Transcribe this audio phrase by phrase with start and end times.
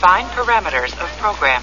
[0.00, 1.62] Define parameters of program.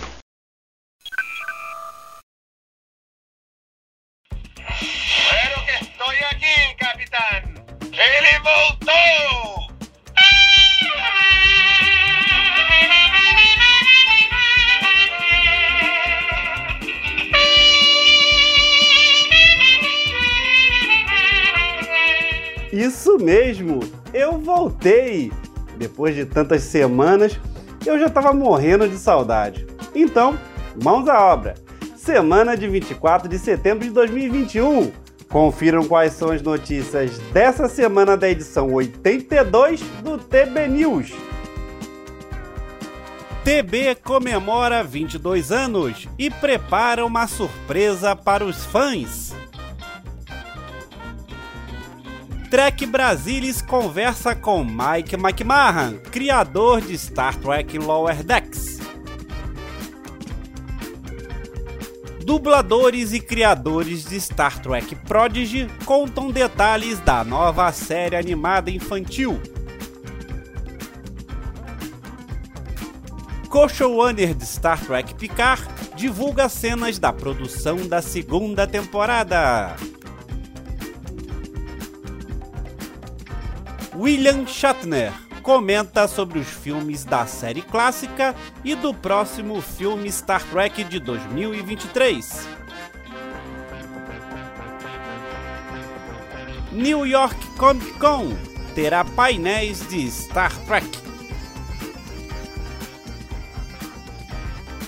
[4.70, 7.65] Pero que estoy aquí, capitán.
[7.93, 9.68] ¡Ele voltou!
[22.71, 23.79] Isso mesmo,
[24.13, 25.31] eu voltei!
[25.76, 27.40] Depois de tantas semanas,
[27.88, 29.66] eu já estava morrendo de saudade.
[29.96, 30.38] Então,
[30.84, 31.55] mãos à obra!
[31.96, 34.91] Semana de 24 de setembro de 2021.
[35.30, 41.13] Confiram quais são as notícias dessa semana da edição 82 do TB News.
[43.44, 49.34] TB comemora 22 anos e prepara uma surpresa para os fãs.
[52.49, 58.79] Trek Brasilis conversa com Mike McMahon, criador de Star Trek Lower Decks.
[62.23, 69.42] Dubladores e criadores de Star Trek Prodigy contam detalhes da nova série animada infantil.
[73.50, 75.67] Co-showrunner de Star Trek Picard
[75.98, 79.76] divulga cenas da produção da segunda temporada.
[84.00, 90.84] William Shatner comenta sobre os filmes da série clássica e do próximo filme Star Trek
[90.84, 92.48] de 2023.
[96.72, 98.38] New York Comic Con
[98.76, 100.88] terá painéis de Star Trek.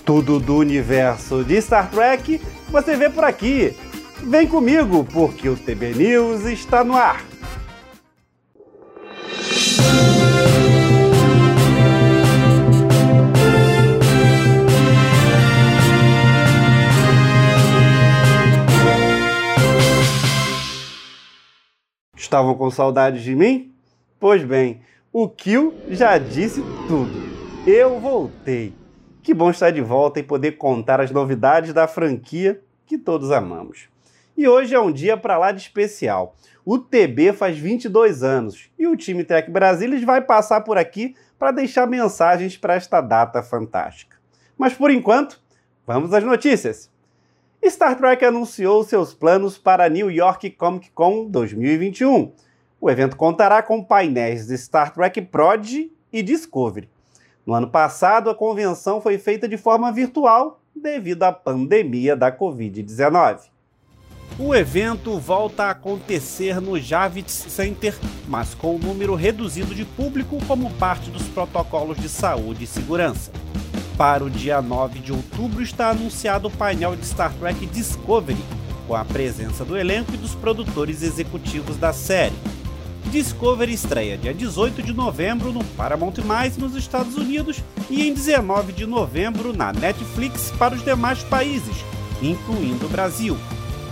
[0.05, 3.75] Tudo do universo de Star Trek você vê por aqui.
[4.21, 7.28] Vem comigo, porque o TB News está no ar.
[22.29, 23.73] Estavam com saudades de mim?
[24.19, 24.81] Pois bem,
[25.11, 27.11] o Kill já disse tudo.
[27.65, 28.71] Eu voltei.
[29.23, 33.89] Que bom estar de volta e poder contar as novidades da franquia que todos amamos.
[34.37, 36.35] E hoje é um dia para lá de especial.
[36.63, 41.49] O TB faz 22 anos e o time Trek Brasilis vai passar por aqui para
[41.49, 44.17] deixar mensagens para esta data fantástica.
[44.55, 45.41] Mas por enquanto,
[45.83, 46.88] vamos às notícias.
[47.67, 52.31] Star Trek anunciou seus planos para New York Comic Con 2021.
[52.79, 56.89] O evento contará com painéis de Star Trek Prodigy e Discovery.
[57.45, 63.49] No ano passado, a convenção foi feita de forma virtual devido à pandemia da Covid-19.
[64.37, 67.93] O evento volta a acontecer no Javits Center,
[68.27, 73.31] mas com um número reduzido de público como parte dos protocolos de saúde e segurança.
[73.99, 78.39] Para o dia 9 de outubro está anunciado o painel de Star Trek Discovery,
[78.87, 82.33] com a presença do elenco e dos produtores executivos da série.
[83.07, 86.13] Discovery estreia dia 18 de novembro no Paramount+,
[86.57, 91.75] nos Estados Unidos e em 19 de novembro na Netflix para os demais países,
[92.21, 93.37] incluindo o Brasil.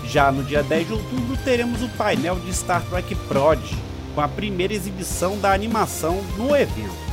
[0.05, 3.75] Já no dia 10 de outubro teremos o painel de Star Trek Prodigy,
[4.15, 7.06] com a primeira exibição da animação no evento.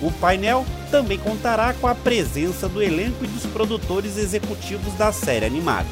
[0.00, 5.44] O painel também contará com a presença do elenco e dos produtores executivos da série
[5.44, 5.88] animada.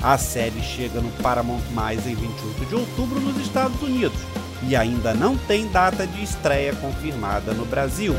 [0.00, 4.18] A série chega no Paramount Mais em 28 de outubro nos Estados Unidos
[4.62, 8.14] e ainda não tem data de estreia confirmada no Brasil.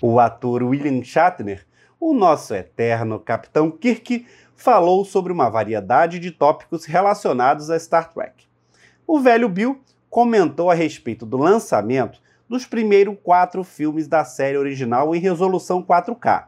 [0.00, 1.66] O ator William Shatner,
[1.98, 4.26] o nosso eterno Capitão Kirk,
[4.56, 8.46] falou sobre uma variedade de tópicos relacionados a Star Trek.
[9.06, 15.14] O velho Bill comentou a respeito do lançamento dos primeiros quatro filmes da série original
[15.14, 16.44] em resolução 4K,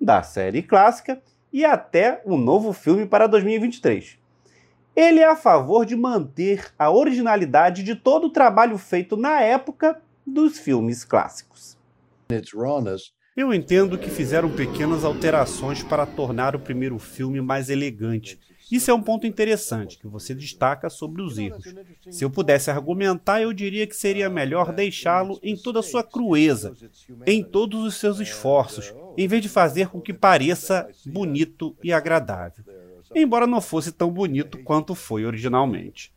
[0.00, 1.20] da série clássica
[1.52, 4.18] e até o um novo filme para 2023.
[4.94, 10.00] Ele é a favor de manter a originalidade de todo o trabalho feito na época
[10.26, 11.76] dos filmes clássicos.
[13.36, 18.40] Eu entendo que fizeram pequenas alterações para tornar o primeiro filme mais elegante.
[18.72, 21.62] Isso é um ponto interessante que você destaca sobre os erros.
[22.10, 26.72] Se eu pudesse argumentar, eu diria que seria melhor deixá-lo em toda a sua crueza,
[27.26, 32.64] em todos os seus esforços, em vez de fazer com que pareça bonito e agradável.
[33.14, 36.15] Embora não fosse tão bonito quanto foi originalmente.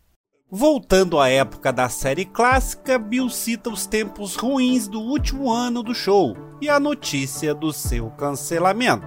[0.52, 5.94] Voltando à época da série clássica, Bill cita os tempos ruins do último ano do
[5.94, 9.06] show e a notícia do seu cancelamento.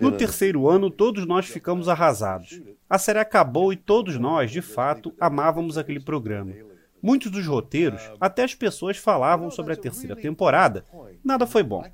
[0.00, 2.62] No terceiro ano, todos nós ficamos arrasados.
[2.88, 6.52] A série acabou e todos nós, de fato, amávamos aquele programa.
[7.04, 10.86] Muitos dos roteiros, até as pessoas falavam sobre a terceira temporada.
[11.22, 11.84] Nada foi bom.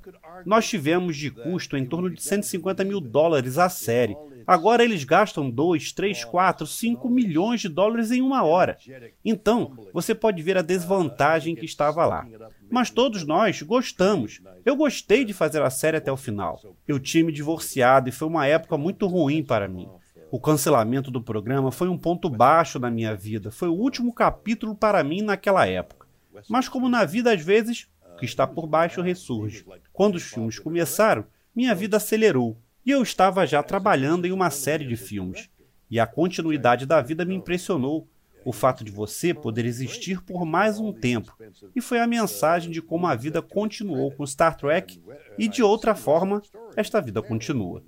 [0.45, 4.15] Nós tivemos de custo em torno de 150 mil dólares a série.
[4.47, 8.77] Agora eles gastam 2, 3, 4, 5 milhões de dólares em uma hora.
[9.25, 12.25] Então, você pode ver a desvantagem que estava lá.
[12.69, 14.39] Mas todos nós gostamos.
[14.63, 16.61] Eu gostei de fazer a série até o final.
[16.87, 19.89] Eu tinha me divorciado e foi uma época muito ruim para mim.
[20.31, 23.51] O cancelamento do programa foi um ponto baixo na minha vida.
[23.51, 26.07] Foi o último capítulo para mim naquela época.
[26.47, 29.65] Mas, como na vida, às vezes, o que está por baixo ressurge.
[29.91, 34.87] Quando os filmes começaram, minha vida acelerou e eu estava já trabalhando em uma série
[34.87, 35.49] de filmes.
[35.89, 38.07] E a continuidade da vida me impressionou.
[38.45, 41.37] O fato de você poder existir por mais um tempo.
[41.75, 44.99] E foi a mensagem de como a vida continuou com Star Trek
[45.37, 46.41] e, de outra forma,
[46.75, 47.83] esta vida continua.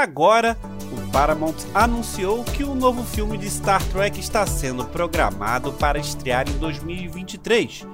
[0.00, 0.56] Agora,
[0.92, 5.98] o Paramount anunciou que o um novo filme de Star Trek está sendo programado para
[5.98, 7.84] estrear em 2023,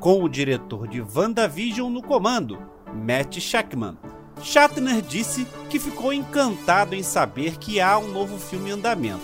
[0.00, 2.58] com o diretor de WandaVision no comando,
[2.92, 3.96] Matt Shackman.
[4.42, 9.22] Shatner disse que ficou encantado em saber que há um novo filme em andamento.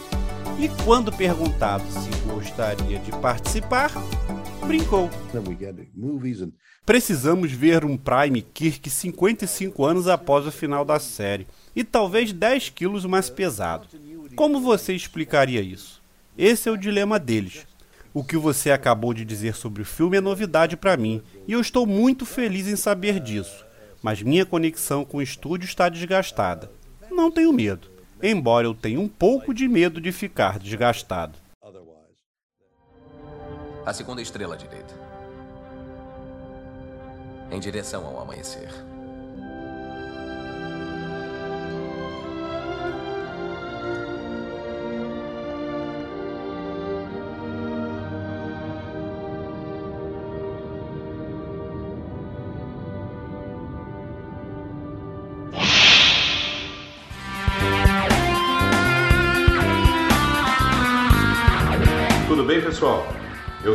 [0.56, 3.91] E quando perguntado se gostaria de participar,
[4.69, 5.11] brincou.
[6.87, 11.44] Precisamos ver um Prime Kirk 55 anos após o final da série
[11.75, 13.87] e talvez 10 quilos mais pesado.
[14.37, 16.00] Como você explicaria isso?
[16.37, 17.67] Esse é o dilema deles.
[18.12, 21.61] O que você acabou de dizer sobre o filme é novidade para mim e eu
[21.61, 23.64] estou muito feliz em saber disso.
[24.02, 26.70] Mas minha conexão com o estúdio está desgastada.
[27.11, 27.88] Não tenho medo,
[28.23, 31.38] embora eu tenha um pouco de medo de ficar desgastado.
[33.84, 34.94] A segunda estrela à direita.
[37.50, 38.69] Em direção ao amanhecer.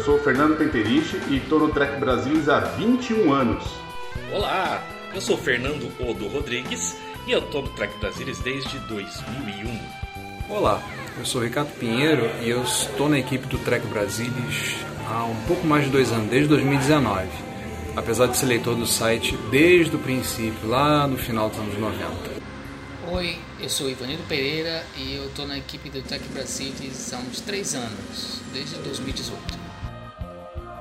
[0.06, 3.64] Sou o Fernando Penteriche e estou no Trek Brasil há 21 anos.
[4.32, 9.80] Olá, eu sou o Fernando Odo Rodrigues e eu estou no Trek Brasilis desde 2001.
[10.48, 10.80] Olá,
[11.18, 14.76] eu sou o Ricardo Pinheiro e eu estou na equipe do Trek Brasilis
[15.10, 17.28] há um pouco mais de dois anos, desde 2019.
[17.96, 22.06] Apesar de ser leitor do site desde o princípio, lá no final dos anos 90.
[23.12, 26.72] Oi, eu sou Ivanildo Pereira e eu estou na equipe do Tech Brasil
[27.12, 29.65] há uns três anos, desde 2018.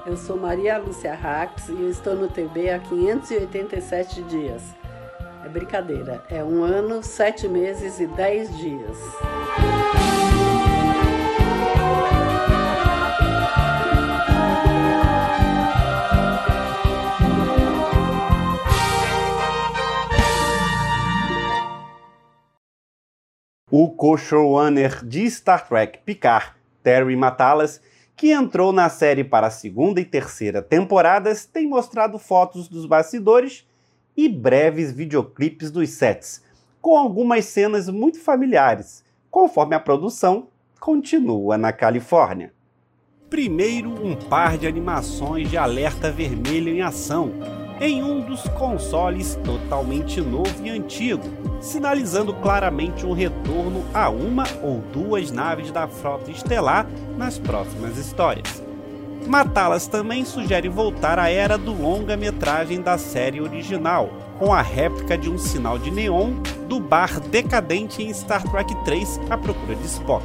[0.07, 4.63] Eu sou Maria Lúcia Rax e eu estou no TB há 587 dias.
[5.43, 8.99] É brincadeira, é um ano, sete meses e dez dias.
[23.77, 27.81] o co-showrunner de Star Trek Picard, Terry Matalas,
[28.17, 33.67] que entrou na série para a segunda e terceira temporadas, tem mostrado fotos dos bastidores
[34.17, 36.43] e breves videoclipes dos sets,
[36.81, 40.49] com algumas cenas muito familiares, conforme a produção
[40.79, 42.53] continua na Califórnia.
[43.29, 47.33] Primeiro, um par de animações de alerta vermelho em ação,
[47.85, 51.23] em um dos consoles totalmente novo e antigo,
[51.61, 56.87] sinalizando claramente um retorno a uma ou duas naves da frota estelar
[57.19, 58.63] nas próximas histórias.
[59.27, 65.31] Matá-las também sugere voltar à era do longa-metragem da série original, com a réplica de
[65.31, 66.33] um sinal de neon
[66.67, 70.25] do bar decadente em Star Trek 3 A Procura de Spock,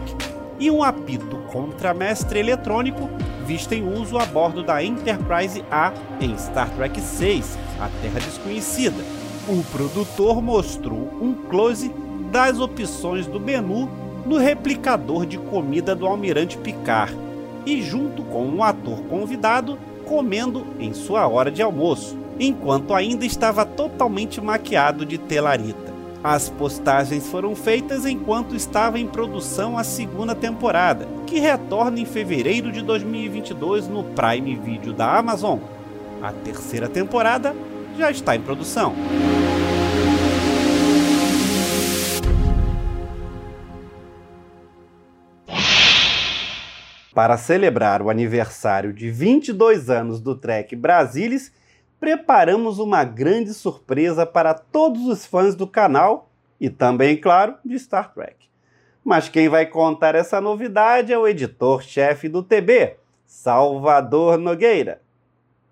[0.58, 3.10] e um apito contramestre eletrônico
[3.50, 5.92] visto em uso a bordo da Enterprise A
[6.22, 7.42] em Star Trek VI,
[7.80, 9.04] A Terra Desconhecida.
[9.48, 11.92] O produtor mostrou um close
[12.32, 13.90] das opções do menu
[14.24, 17.18] no replicador de comida do Almirante Picard
[17.66, 23.66] e junto com um ator convidado comendo em sua hora de almoço, enquanto ainda estava
[23.66, 25.92] totalmente maquiado de telarita.
[26.22, 32.74] As postagens foram feitas enquanto estava em produção a segunda temporada, que retorna em fevereiro
[32.74, 35.60] de 2022 no Prime Video da Amazon.
[36.22, 37.56] A terceira temporada
[37.98, 38.94] já está em produção.
[47.16, 51.50] Para celebrar o aniversário de 22 anos do Trek Brasilis,
[52.00, 56.30] preparamos uma grande surpresa para todos os fãs do canal
[56.60, 58.36] e também, claro, de Star Trek.
[59.04, 65.02] Mas quem vai contar essa novidade é o editor-chefe do TB, Salvador Nogueira.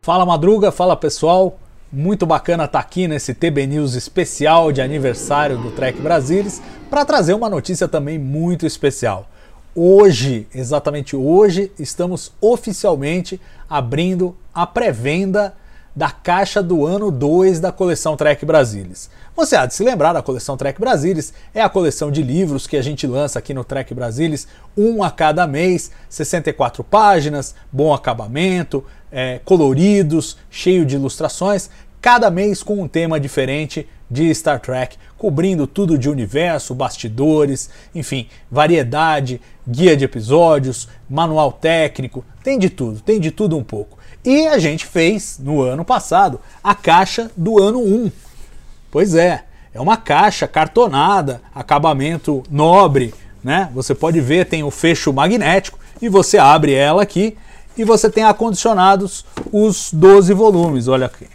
[0.02, 1.60] Fala Madruga, fala pessoal.
[1.92, 7.34] Muito bacana estar aqui nesse TB News especial de aniversário do Trek Brasilis para trazer
[7.34, 9.28] uma notícia também muito especial.
[9.74, 15.56] Hoje, exatamente hoje, estamos oficialmente abrindo a pré-venda
[15.98, 19.10] da caixa do ano 2 da coleção Trek Brasilis.
[19.36, 22.78] Você há de se lembrar, a coleção Trek Brasilis é a coleção de livros que
[22.78, 28.86] a gente lança aqui no Trek Brasilis, um a cada mês, 64 páginas, bom acabamento,
[29.12, 31.68] é, coloridos, cheio de ilustrações,
[32.00, 38.28] cada mês com um tema diferente de Star Trek, cobrindo tudo de universo, bastidores, enfim,
[38.50, 43.98] variedade, guia de episódios, manual técnico, tem de tudo, tem de tudo um pouco.
[44.24, 48.12] E a gente fez no ano passado a caixa do ano 1.
[48.92, 53.70] Pois é, é uma caixa cartonada, acabamento nobre, né?
[53.74, 57.38] Você pode ver, tem o fecho magnético e você abre ela aqui
[57.78, 61.28] e você tem acondicionados os 12 volumes, olha aqui.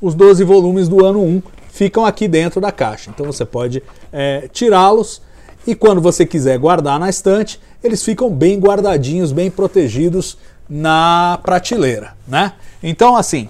[0.00, 3.10] Os 12 volumes do ano 1 ficam aqui dentro da caixa.
[3.10, 5.22] Então você pode é, tirá-los
[5.66, 10.36] e quando você quiser guardar na estante, eles ficam bem guardadinhos, bem protegidos
[10.68, 12.52] na prateleira, né?
[12.82, 13.48] Então, assim,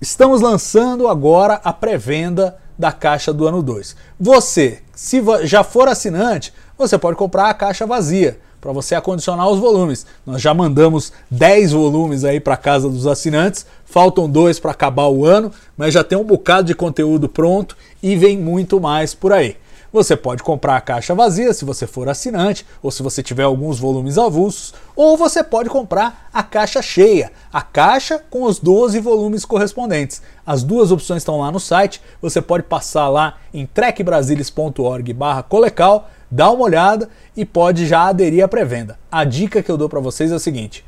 [0.00, 3.96] estamos lançando agora a pré-venda da caixa do ano 2.
[4.18, 9.60] Você, se já for assinante, você pode comprar a caixa vazia para você acondicionar os
[9.60, 10.04] volumes.
[10.26, 15.24] Nós já mandamos 10 volumes aí para casa dos assinantes, faltam dois para acabar o
[15.24, 19.56] ano, mas já tem um bocado de conteúdo pronto e vem muito mais por aí.
[19.96, 23.78] Você pode comprar a caixa vazia se você for assinante, ou se você tiver alguns
[23.78, 29.46] volumes avulsos, ou você pode comprar a caixa cheia, a caixa com os 12 volumes
[29.46, 30.20] correspondentes.
[30.46, 36.64] As duas opções estão lá no site, você pode passar lá em trekbrasilis.org/colecal, dar uma
[36.64, 38.98] olhada e pode já aderir à pré-venda.
[39.10, 40.84] A dica que eu dou para vocês é a seguinte: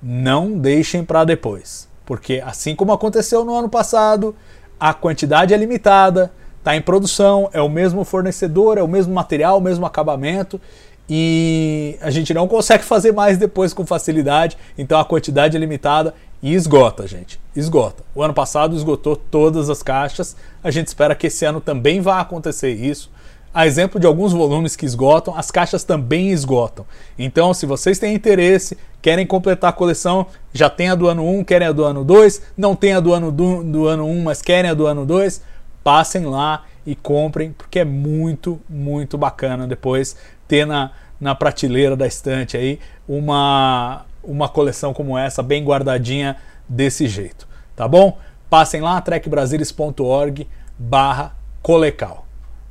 [0.00, 4.36] não deixem para depois, porque assim como aconteceu no ano passado,
[4.78, 6.30] a quantidade é limitada
[6.62, 10.60] está em produção, é o mesmo fornecedor, é o mesmo material, o mesmo acabamento
[11.08, 16.14] e a gente não consegue fazer mais depois com facilidade, então a quantidade é limitada
[16.42, 17.40] e esgota, gente.
[17.54, 18.02] Esgota.
[18.14, 22.20] O ano passado esgotou todas as caixas, a gente espera que esse ano também vá
[22.20, 23.10] acontecer isso.
[23.54, 26.86] A exemplo de alguns volumes que esgotam, as caixas também esgotam.
[27.18, 31.44] Então, se vocês têm interesse, querem completar a coleção, já tem a do ano 1,
[31.44, 34.40] querem a do ano 2, não tem a do ano, do, do ano 1, mas
[34.40, 35.42] querem a do ano 2,
[35.82, 40.16] passem lá e comprem, porque é muito, muito bacana depois
[40.48, 46.36] ter na, na prateleira da estante aí uma, uma coleção como essa, bem guardadinha
[46.68, 47.46] desse jeito,
[47.76, 48.18] tá bom?
[48.50, 50.48] Passem lá, trekbrasilis.org
[50.78, 52.26] barra colecal.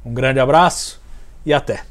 [0.05, 1.01] Um grande abraço
[1.45, 1.90] e até!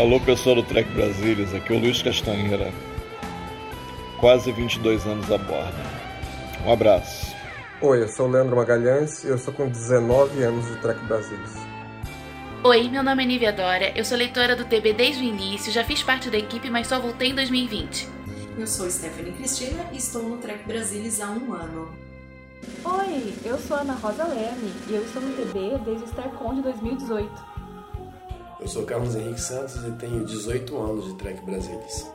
[0.00, 2.72] Alô pessoal do Trek Brasilis, aqui é o Luiz Castanheira.
[4.18, 5.76] Quase 22 anos a bordo.
[6.64, 7.36] Um abraço.
[7.82, 11.54] Oi, eu sou o Leandro Magalhães e eu sou com 19 anos de Trek Brasilis.
[12.64, 15.84] Oi, meu nome é Nívia Dória, eu sou leitora do TB desde o início, já
[15.84, 18.08] fiz parte da equipe, mas só voltei em 2020.
[18.56, 21.94] Eu sou Stephanie Cristina e estou no Trek Brasilis há um ano.
[22.86, 26.62] Oi, eu sou Ana Rosa Leme e eu estou no TB desde o StarCon de
[26.62, 27.49] 2018.
[28.60, 32.06] Eu sou Carlos Henrique Santos e tenho 18 anos de Trek Brasilis.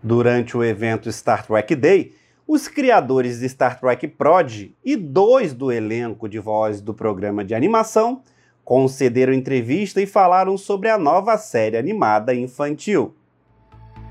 [0.00, 2.14] Durante o evento Star Trek Day,
[2.46, 7.56] os criadores de Star Trek Prod e dois do elenco de voz do programa de
[7.56, 8.22] animação
[8.64, 13.14] concederam entrevista e falaram sobre a nova série animada infantil.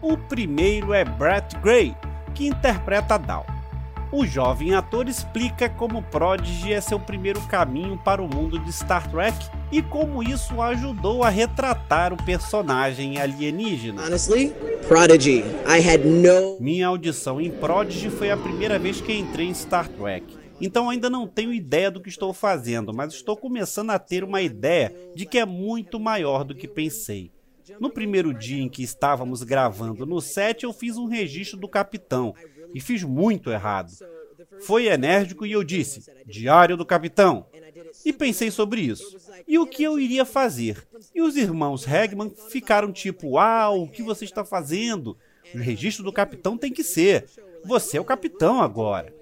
[0.02, 1.96] O primeiro é Brett Gray,
[2.36, 3.46] que interpreta Dal.
[4.12, 9.10] O jovem ator explica como Prodigy é seu primeiro caminho para o mundo de Star
[9.10, 9.36] Trek
[9.72, 14.04] e como isso ajudou a retratar o personagem alienígena.
[14.06, 14.54] Honestly,
[14.88, 19.54] Prodigy, I had no Minha audição em Prodigy foi a primeira vez que entrei em
[19.56, 20.43] Star Trek.
[20.66, 24.42] Então ainda não tenho ideia do que estou fazendo, mas estou começando a ter uma
[24.42, 27.30] ideia de que é muito maior do que pensei.
[27.82, 32.34] No primeiro dia em que estávamos gravando no set, eu fiz um registro do capitão
[32.74, 33.92] e fiz muito errado.
[34.62, 37.46] Foi enérgico e eu disse: Diário do Capitão.
[38.06, 39.18] E pensei sobre isso.
[39.46, 40.82] E o que eu iria fazer?
[41.14, 45.18] E os irmãos Hagman ficaram tipo: Uau, o que você está fazendo?
[45.54, 47.26] O registro do capitão tem que ser.
[47.66, 49.14] Você é o capitão agora.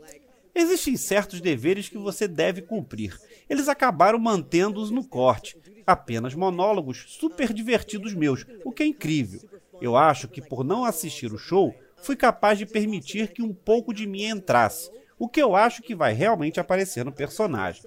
[0.53, 3.17] Existem certos deveres que você deve cumprir.
[3.49, 5.57] Eles acabaram mantendo-os no corte.
[5.87, 9.41] Apenas monólogos super divertidos meus, o que é incrível.
[9.81, 13.93] Eu acho que por não assistir o show, fui capaz de permitir que um pouco
[13.93, 17.83] de mim entrasse, o que eu acho que vai realmente aparecer no personagem.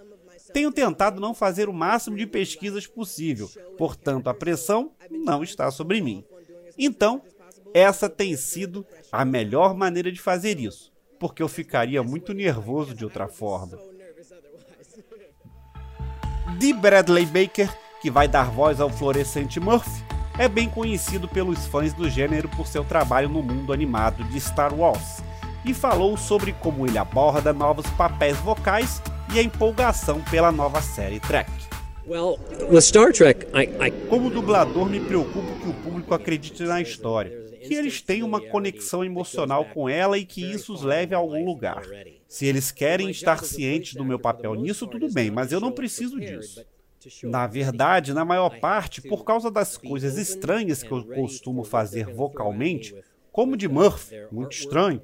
[0.52, 6.00] Tenho tentado não fazer o máximo de pesquisas possível, portanto a pressão não está sobre
[6.00, 6.24] mim.
[6.78, 7.22] Então,
[7.72, 13.04] essa tem sido a melhor maneira de fazer isso, porque eu ficaria muito nervoso de
[13.04, 13.78] outra forma.
[16.58, 17.68] De Bradley Baker,
[18.00, 20.04] que vai dar voz ao fluorescente Murphy,
[20.38, 24.74] é bem conhecido pelos fãs do gênero por seu trabalho no mundo animado de Star
[24.74, 25.22] Wars,
[25.64, 29.00] e falou sobre como ele aborda novos papéis vocais
[29.32, 31.50] e a empolgação pela nova série Trek.
[32.06, 32.38] Well,
[32.82, 33.90] Star Trek, I, I...
[34.08, 39.04] Como dublador, me preocupo que o público acredite na história, que eles tenham uma conexão
[39.04, 41.82] emocional com ela e que isso os leve a algum lugar.
[42.28, 46.18] Se eles querem estar cientes do meu papel nisso, tudo bem, mas eu não preciso
[46.20, 46.64] disso.
[47.24, 52.94] Na verdade, na maior parte, por causa das coisas estranhas que eu costumo fazer vocalmente,
[53.30, 55.02] como de Murphy, muito estranho,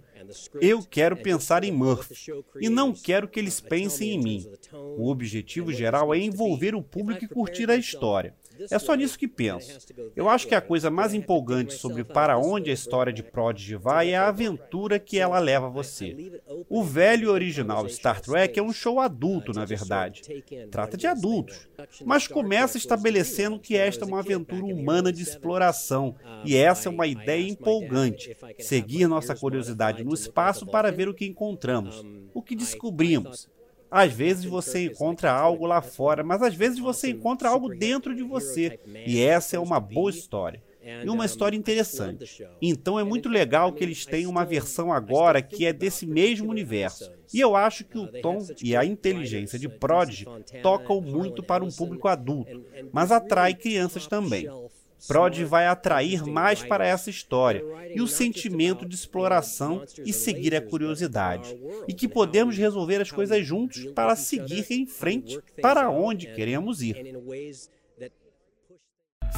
[0.61, 2.14] eu quero pensar em Murphy
[2.61, 4.50] e não quero que eles pensem em mim.
[4.73, 8.35] O objetivo geral é envolver o público e curtir a história.
[8.71, 9.79] É só nisso que penso.
[10.15, 14.11] Eu acho que a coisa mais empolgante sobre para onde a história de Prodigy vai
[14.11, 16.41] é a aventura que ela leva você.
[16.69, 20.23] O velho original Star Trek é um show adulto, na verdade.
[20.71, 21.69] Trata de adultos,
[22.05, 27.07] mas começa estabelecendo que esta é uma aventura humana de exploração, e essa é uma
[27.07, 28.37] ideia empolgante.
[28.59, 33.49] Seguir nossa curiosidade no espaço para ver o que encontramos, o que descobrimos.
[33.90, 38.23] Às vezes você encontra algo lá fora, mas às vezes você encontra algo dentro de
[38.23, 38.78] você.
[39.06, 40.62] E essa é uma boa história.
[41.04, 42.47] E uma história interessante.
[42.61, 47.11] Então é muito legal que eles tenham uma versão agora que é desse mesmo universo.
[47.32, 50.26] E eu acho que o tom e a inteligência de Prodigy
[50.62, 54.48] tocam muito para um público adulto, mas atrai crianças também.
[55.07, 60.61] Prod vai atrair mais para essa história e o sentimento de exploração e seguir a
[60.61, 61.57] curiosidade,
[61.89, 66.97] e que podemos resolver as coisas juntos para seguir em frente para onde queremos ir.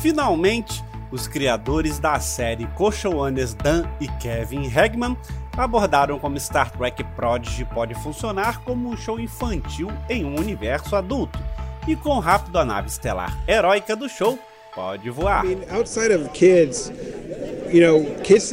[0.00, 5.16] Finalmente, os criadores da série co-showrunners Dan e Kevin Hegman
[5.56, 11.38] abordaram como Star Trek Prodigy pode funcionar como um show infantil em um universo adulto,
[11.86, 14.38] e com rápido a nave estelar heróica do show
[14.74, 15.44] Pode voar.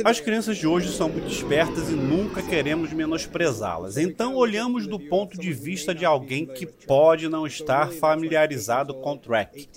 [0.06, 3.98] As crianças de hoje são muito espertas e nunca queremos menosprezá-las.
[3.98, 9.68] Então olhamos do ponto de vista de alguém que pode não estar familiarizado com track.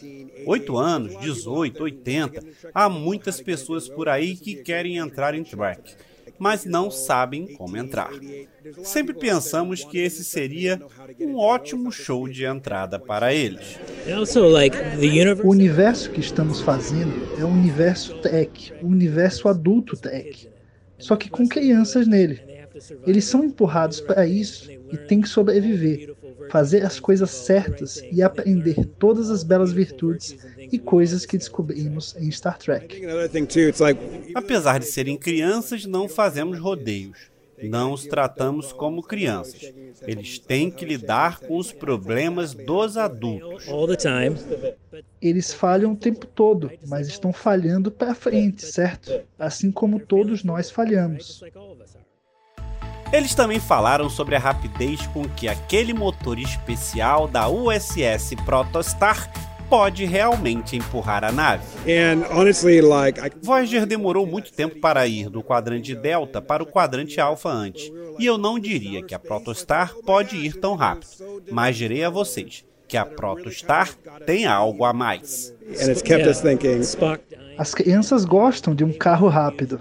[0.46, 2.40] Oito anos, 18, 80,
[2.74, 5.96] há muitas pessoas por aí que querem entrar em track
[6.42, 8.10] mas não sabem como entrar.
[8.82, 10.82] Sempre pensamos que esse seria
[11.20, 13.78] um ótimo show de entrada para eles.
[15.46, 20.50] O universo que estamos fazendo é um universo tech, um universo adulto tech,
[20.98, 22.42] só que com crianças nele.
[23.06, 26.12] Eles são empurrados para isso e têm que sobreviver,
[26.50, 32.30] fazer as coisas certas e aprender todas as belas virtudes e coisas que descobrimos em
[32.30, 33.02] Star Trek.
[34.34, 37.32] Apesar de serem crianças, não fazemos rodeios.
[37.62, 39.72] Não os tratamos como crianças.
[40.02, 43.66] Eles têm que lidar com os problemas dos adultos.
[45.20, 49.20] Eles falham o tempo todo, mas estão falhando para frente, certo?
[49.38, 51.42] Assim como todos nós falhamos.
[53.12, 59.30] Eles também falaram sobre a rapidez com que aquele motor especial da USS Protostar
[59.68, 61.64] pode realmente empurrar a nave.
[62.30, 63.30] Honestly, like, I...
[63.42, 68.26] Voyager demorou muito tempo para ir do quadrante Delta para o quadrante Alpha antes, e
[68.26, 71.10] eu não diria que a Protostar pode ir tão rápido,
[71.50, 73.88] mas direi a vocês que a Protostar
[74.26, 75.54] tem algo a mais.
[77.56, 79.80] As crianças gostam de um carro rápido.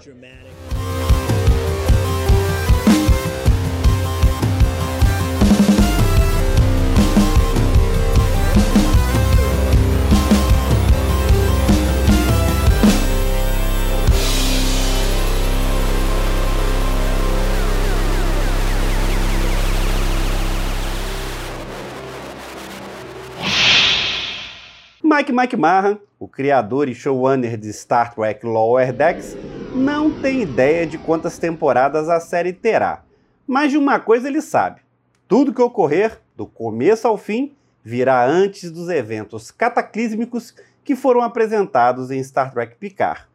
[25.14, 29.36] Mike Mike Mahan, o criador e showrunner de Star Trek Lower Decks,
[29.74, 33.02] não tem ideia de quantas temporadas a série terá.
[33.46, 34.80] Mas de uma coisa ele sabe:
[35.28, 42.10] tudo que ocorrer, do começo ao fim, virá antes dos eventos cataclísmicos que foram apresentados
[42.10, 43.26] em Star Trek Picard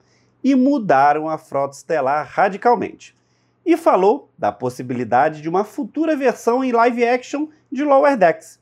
[0.43, 3.15] e mudaram a frota estelar radicalmente.
[3.63, 8.59] e falou da possibilidade de uma futura versão em live action de Lower Decks.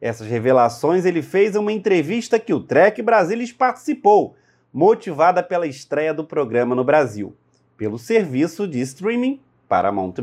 [0.00, 4.36] Essas revelações ele fez em uma entrevista que o Trek Brasilis participou,
[4.72, 7.34] motivada pela estreia do programa no Brasil,
[7.76, 10.14] pelo serviço de streaming Paramount+.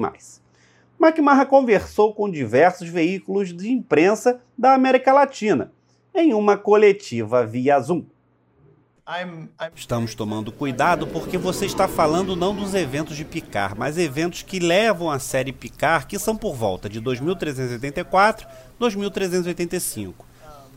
[0.99, 5.73] McMahon conversou com diversos veículos de imprensa da América Latina,
[6.13, 8.05] em uma coletiva via Zoom.
[9.75, 14.57] Estamos tomando cuidado porque você está falando não dos eventos de Picard, mas eventos que
[14.57, 18.47] levam a série Picard, que são por volta de 2384,
[18.79, 20.25] 2385.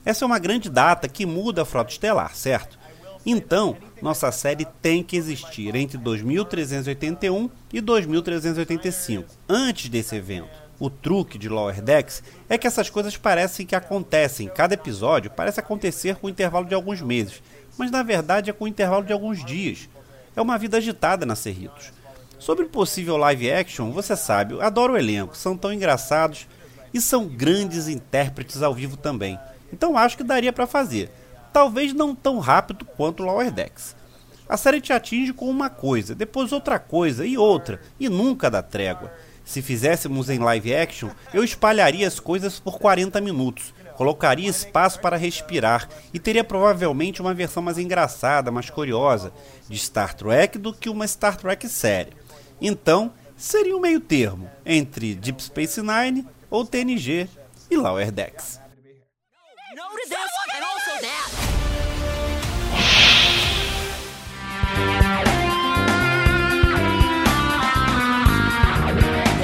[0.05, 2.79] Essa é uma grande data que muda a frota estelar, certo?
[3.25, 10.69] Então, nossa série tem que existir entre 2381 e 2385, antes desse evento.
[10.79, 15.59] O truque de Lower Decks é que essas coisas parecem que acontecem, cada episódio parece
[15.59, 17.43] acontecer com um intervalo de alguns meses
[17.79, 19.89] mas na verdade é com intervalo de alguns dias.
[20.35, 21.93] É uma vida agitada na Cerritos.
[22.39, 26.47] Sobre o possível live action, você sabe, adoro o elenco, são tão engraçados
[26.93, 29.39] e são grandes intérpretes ao vivo também.
[29.73, 31.11] Então acho que daria para fazer.
[31.53, 33.97] Talvez não tão rápido quanto Lower Decks.
[34.49, 38.63] A série te atinge com uma coisa, depois outra coisa e outra, e nunca dá
[38.63, 39.13] trégua.
[39.45, 45.17] Se fizéssemos em live action, eu espalharia as coisas por 40 minutos colocaria espaço para
[45.17, 49.33] respirar e teria provavelmente uma versão mais engraçada, mais curiosa
[49.69, 52.13] de Star Trek do que uma Star Trek séria.
[52.61, 57.29] Então, seria um meio termo entre Deep Space Nine ou TNG
[57.69, 58.61] e Lower Decks.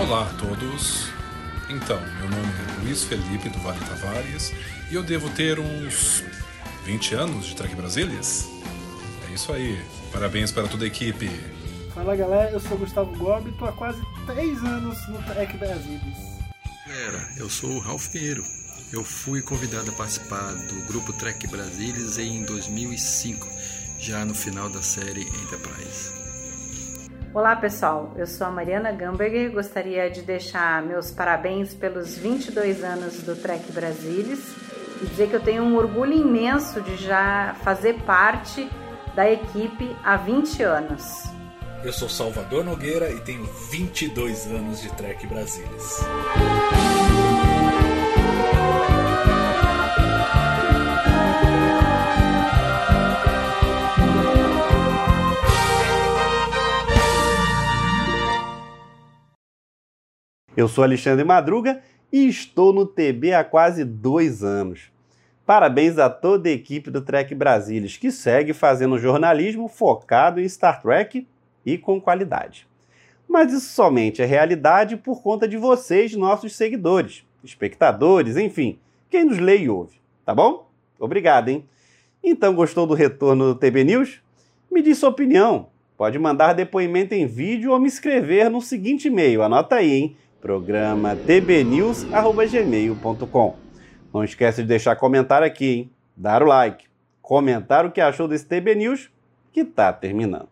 [0.00, 1.03] Olá a todos.
[1.68, 4.52] Então, meu nome é Luiz Felipe do Vale Tavares
[4.90, 6.22] e eu devo ter uns
[6.84, 8.46] 20 anos de Trek Brasílias.
[9.30, 9.82] É isso aí.
[10.12, 11.28] Parabéns para toda a equipe.
[11.94, 16.18] Fala galera, eu sou Gustavo Gobi e tô há quase 3 anos no Trek Brasílias.
[16.86, 18.44] Galera, eu sou o Ralph Pinheiro.
[18.92, 23.48] Eu fui convidado a participar do grupo Trek Brasílias em 2005,
[23.98, 26.23] já no final da série Enterprise.
[27.34, 33.24] Olá pessoal, eu sou a Mariana Gamberger gostaria de deixar meus parabéns pelos 22 anos
[33.24, 34.54] do Trek Brasilis
[35.02, 38.70] e dizer que eu tenho um orgulho imenso de já fazer parte
[39.16, 41.24] da equipe há 20 anos.
[41.82, 46.04] Eu sou Salvador Nogueira e tenho 22 anos de Trek Brasilis.
[60.56, 64.92] Eu sou Alexandre Madruga e estou no TB há quase dois anos.
[65.44, 70.80] Parabéns a toda a equipe do Trek Brasilis, que segue fazendo jornalismo focado em Star
[70.80, 71.26] Trek
[71.66, 72.68] e com qualidade.
[73.28, 78.78] Mas isso somente é realidade por conta de vocês, nossos seguidores, espectadores, enfim,
[79.10, 80.70] quem nos lê e ouve, tá bom?
[81.00, 81.68] Obrigado, hein?
[82.22, 84.20] Então, gostou do retorno do TB News?
[84.70, 85.66] Me diz sua opinião.
[85.96, 89.42] Pode mandar depoimento em vídeo ou me escrever no seguinte e-mail.
[89.42, 90.16] Anota aí, hein?
[90.44, 93.56] Programa tbnews.gmail.com.
[94.12, 95.90] Não esquece de deixar comentário aqui, hein?
[96.14, 96.84] Dar o like,
[97.22, 99.10] comentar o que achou desse TB News
[99.50, 100.50] que está terminando.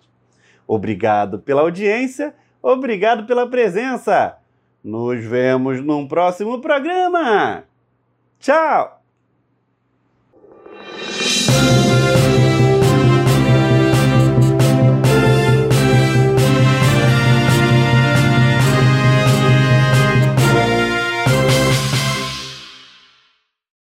[0.67, 4.39] Obrigado pela audiência, obrigado pela presença.
[4.83, 7.65] Nos vemos num próximo programa.
[8.41, 9.03] Tchau!